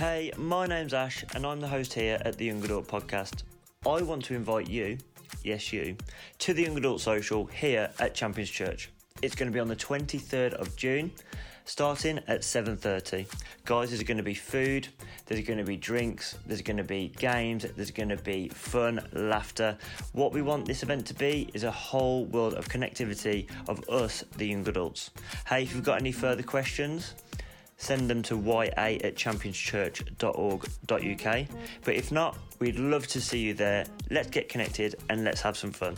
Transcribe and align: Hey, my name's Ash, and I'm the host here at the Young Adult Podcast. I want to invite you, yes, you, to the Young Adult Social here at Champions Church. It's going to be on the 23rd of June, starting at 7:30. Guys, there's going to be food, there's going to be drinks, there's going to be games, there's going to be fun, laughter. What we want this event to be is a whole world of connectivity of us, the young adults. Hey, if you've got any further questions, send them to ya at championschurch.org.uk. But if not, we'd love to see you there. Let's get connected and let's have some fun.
Hey, 0.00 0.32
my 0.38 0.66
name's 0.66 0.94
Ash, 0.94 1.26
and 1.34 1.44
I'm 1.44 1.60
the 1.60 1.68
host 1.68 1.92
here 1.92 2.18
at 2.24 2.38
the 2.38 2.46
Young 2.46 2.64
Adult 2.64 2.88
Podcast. 2.88 3.42
I 3.86 4.00
want 4.00 4.24
to 4.24 4.34
invite 4.34 4.66
you, 4.66 4.96
yes, 5.44 5.74
you, 5.74 5.94
to 6.38 6.54
the 6.54 6.62
Young 6.62 6.78
Adult 6.78 7.02
Social 7.02 7.44
here 7.44 7.90
at 7.98 8.14
Champions 8.14 8.48
Church. 8.48 8.88
It's 9.20 9.34
going 9.34 9.50
to 9.50 9.52
be 9.52 9.60
on 9.60 9.68
the 9.68 9.76
23rd 9.76 10.54
of 10.54 10.74
June, 10.74 11.12
starting 11.66 12.18
at 12.28 12.40
7:30. 12.40 13.26
Guys, 13.66 13.90
there's 13.90 14.02
going 14.02 14.16
to 14.16 14.22
be 14.22 14.32
food, 14.32 14.88
there's 15.26 15.44
going 15.46 15.58
to 15.58 15.64
be 15.64 15.76
drinks, 15.76 16.38
there's 16.46 16.62
going 16.62 16.78
to 16.78 16.82
be 16.82 17.12
games, 17.18 17.66
there's 17.76 17.90
going 17.90 18.08
to 18.08 18.16
be 18.16 18.48
fun, 18.48 19.06
laughter. 19.12 19.76
What 20.12 20.32
we 20.32 20.40
want 20.40 20.64
this 20.64 20.82
event 20.82 21.04
to 21.08 21.14
be 21.14 21.50
is 21.52 21.64
a 21.64 21.70
whole 21.70 22.24
world 22.24 22.54
of 22.54 22.70
connectivity 22.70 23.50
of 23.68 23.86
us, 23.90 24.24
the 24.38 24.46
young 24.46 24.66
adults. 24.66 25.10
Hey, 25.46 25.64
if 25.64 25.74
you've 25.74 25.84
got 25.84 26.00
any 26.00 26.12
further 26.12 26.42
questions, 26.42 27.16
send 27.80 28.10
them 28.10 28.22
to 28.22 28.36
ya 28.36 28.66
at 28.76 29.16
championschurch.org.uk. 29.16 31.46
But 31.84 31.94
if 31.94 32.12
not, 32.12 32.38
we'd 32.58 32.78
love 32.78 33.06
to 33.08 33.20
see 33.20 33.40
you 33.40 33.52
there. 33.54 33.86
Let's 34.10 34.28
get 34.28 34.48
connected 34.48 34.94
and 35.08 35.24
let's 35.24 35.40
have 35.40 35.56
some 35.56 35.72
fun. 35.72 35.96